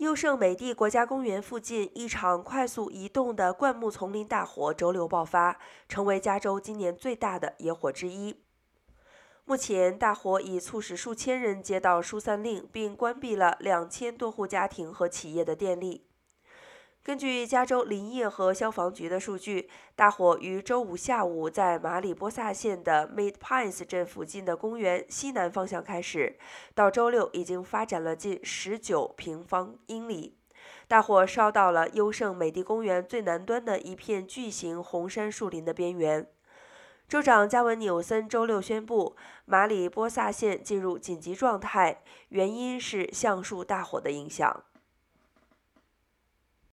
[0.00, 5.58] 优胜美地国家公园附近一场快速移动的灌木丛林大火周六爆发，
[5.90, 8.42] 成为加州今年最大的野火之一。
[9.44, 16.06] 目前，大火已促使数千人接到疏散令，并关闭了两千多户家庭和企业的电力。
[17.02, 26.38] 根据加州林业和消防局的数据，大火于周五下午在马里波萨县的 Mid Pines 镇附近的公园西南方向开始，
[26.74, 30.36] 到周六已经发展了近十九平方英里。
[30.88, 36.26] 大火烧到了优胜美地公园最南端的一片巨型红杉树林的边缘。
[37.08, 44.64] 州长加文纽森周六宣布，马里波萨县进入紧急状态，原因是橡树大火的影响。